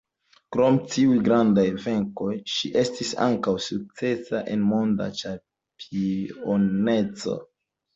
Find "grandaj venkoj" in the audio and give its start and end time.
1.27-2.33